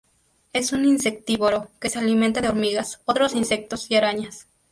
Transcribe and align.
Es 0.51 0.73
un 0.73 0.83
insectívoro 0.85 1.69
que 1.79 1.91
se 1.91 1.99
alimenta 1.99 2.41
de 2.41 2.49
hormigas, 2.49 3.01
otros 3.05 3.35
insectos 3.35 3.91
y 3.91 3.97
arañas. 3.97 4.47